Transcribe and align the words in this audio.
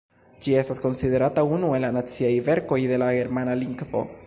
Ĝi 0.45 0.53
estas 0.61 0.79
konsiderata 0.85 1.43
unu 1.57 1.69
el 1.79 1.85
la 1.87 1.93
naciaj 1.99 2.33
verkoj 2.49 2.81
de 2.95 3.01
la 3.05 3.13
germana 3.21 3.57
lingvo. 3.63 4.05